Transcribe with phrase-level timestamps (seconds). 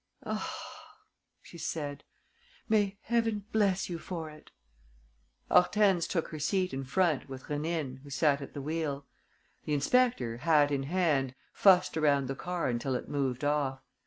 [0.25, 0.95] "Ah!"
[1.43, 2.03] she said.
[2.67, 4.49] "May Heaven bless you for it!"
[5.47, 9.05] Hortense took her seat in front, with Rénine, who sat at the wheel.
[9.65, 13.83] The inspector, hat in hand, fussed around the car until it moved off.